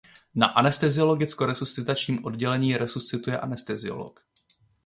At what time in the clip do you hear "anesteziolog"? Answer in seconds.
3.39-4.25